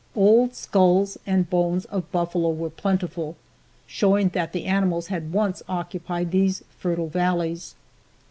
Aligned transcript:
Old 0.15 0.55
skulls 0.55 1.19
and 1.27 1.47
bones 1.47 1.85
of 1.85 2.11
buffalo 2.11 2.49
were 2.49 2.71
plentiful, 2.71 3.37
showing 3.85 4.29
that 4.29 4.51
the 4.51 4.65
animals 4.65 5.09
had 5.09 5.31
once 5.31 5.61
occupied 5.69 6.31
these 6.31 6.63
fertile 6.79 7.07
valleys. 7.07 7.75